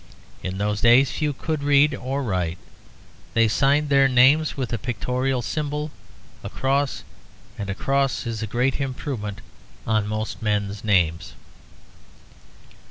In 0.41 0.57
those 0.57 0.81
days 0.81 1.11
few 1.11 1.31
could 1.31 1.61
read 1.61 1.93
or 1.93 2.23
write; 2.23 2.57
they 3.35 3.47
signed 3.47 3.89
their 3.89 4.07
names 4.07 4.57
with 4.57 4.73
a 4.73 4.79
pictorial 4.79 5.43
symbol, 5.43 5.91
a 6.43 6.49
cross 6.49 7.03
and 7.55 7.69
a 7.69 7.75
cross 7.75 8.25
is 8.25 8.41
a 8.41 8.47
great 8.47 8.81
improvement 8.81 9.41
on 9.85 10.07
most 10.07 10.41
men's 10.41 10.83
names. 10.83 11.33